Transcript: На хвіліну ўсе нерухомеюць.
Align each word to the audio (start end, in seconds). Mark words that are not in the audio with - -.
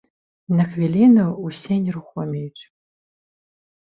На 0.59 0.63
хвіліну 0.69 1.25
ўсе 1.49 1.77
нерухомеюць. 1.89 2.63